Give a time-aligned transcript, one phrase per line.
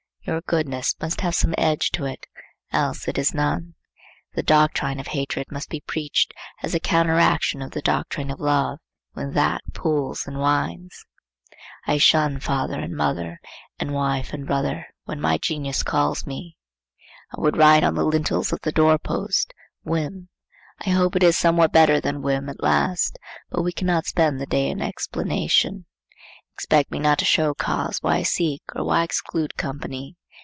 [0.23, 3.73] Your goodness must have some edge to it,—else it is none.
[4.35, 6.31] The doctrine of hatred must be preached,
[6.61, 8.77] as the counteraction of the doctrine of love,
[9.13, 11.05] when that pules and whines.
[11.87, 13.39] I shun father and mother
[13.79, 16.55] and wife and brother when my genius calls me.
[17.35, 20.29] I would write on the lintels of the door post, Whim.
[20.85, 23.17] I hope it is somewhat better than whim at last,
[23.49, 25.87] but we cannot spend the day in explanation.
[26.53, 30.17] Expect me not to show cause why I seek or why I exclude company.